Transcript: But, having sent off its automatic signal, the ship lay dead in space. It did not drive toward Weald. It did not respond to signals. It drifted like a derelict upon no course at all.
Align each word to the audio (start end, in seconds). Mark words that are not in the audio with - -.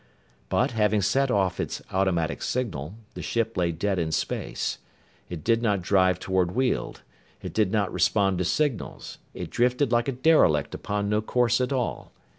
But, 0.49 0.71
having 0.71 1.03
sent 1.03 1.29
off 1.29 1.59
its 1.59 1.79
automatic 1.91 2.41
signal, 2.41 2.95
the 3.13 3.21
ship 3.21 3.55
lay 3.55 3.71
dead 3.71 3.99
in 3.99 4.11
space. 4.11 4.79
It 5.29 5.43
did 5.43 5.61
not 5.61 5.83
drive 5.83 6.17
toward 6.19 6.55
Weald. 6.55 7.03
It 7.43 7.53
did 7.53 7.71
not 7.71 7.93
respond 7.93 8.39
to 8.39 8.43
signals. 8.43 9.19
It 9.35 9.51
drifted 9.51 9.91
like 9.91 10.07
a 10.07 10.13
derelict 10.13 10.73
upon 10.73 11.07
no 11.07 11.21
course 11.21 11.61
at 11.61 11.71
all. 11.71 12.11